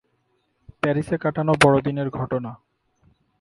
[0.81, 2.51] প্যারিসে কাটানো বড়দিনের ঘটনা।